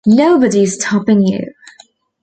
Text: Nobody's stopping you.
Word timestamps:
Nobody's 0.07 0.81
stopping 0.83 1.27
you. 1.27 1.53